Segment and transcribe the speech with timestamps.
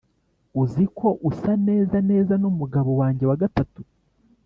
[0.61, 3.79] uzi ko usa neza neza n’umugabo wanjye wa gatatu»